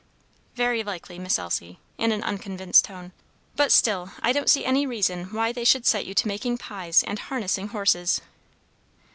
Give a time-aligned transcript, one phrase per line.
[0.55, 3.11] "Very likely, Miss Elsie," in an unconvinced tone;
[3.55, 7.03] "but still I don't see any reason why they should set you to making pies
[7.03, 8.19] and harnessing horses."